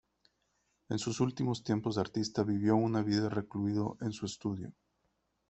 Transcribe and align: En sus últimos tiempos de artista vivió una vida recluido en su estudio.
En 0.89 0.97
sus 0.97 1.19
últimos 1.19 1.63
tiempos 1.63 1.93
de 1.93 2.01
artista 2.01 2.43
vivió 2.43 2.75
una 2.75 3.03
vida 3.03 3.29
recluido 3.29 3.97
en 4.01 4.13
su 4.13 4.25
estudio. 4.25 4.73